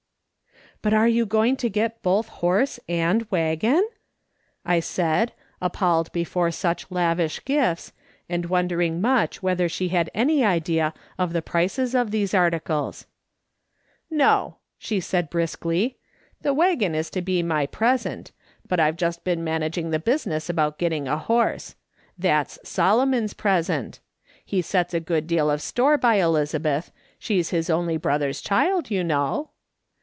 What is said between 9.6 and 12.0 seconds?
she had any idea of the prices